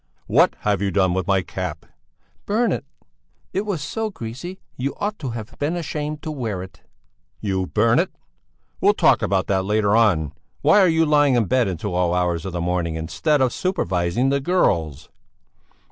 [0.25, 1.85] "What have you done with my cap?"
[2.47, 2.85] "Burnt it!
[3.53, 6.81] It was so greasy, you ought to have been ashamed to wear it."
[7.39, 8.09] "You burnt it?
[8.81, 10.33] We'll talk about that later on!
[10.63, 14.29] Why are you lying in bed until all hours of the morning, instead of supervising
[14.29, 15.11] the girls?"